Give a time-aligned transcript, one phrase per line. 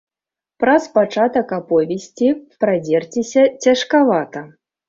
[0.63, 2.27] Праз пачатак аповесці
[2.65, 4.45] прадзерціся цяжкавата.